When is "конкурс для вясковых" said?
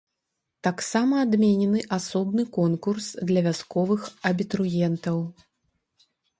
2.57-4.01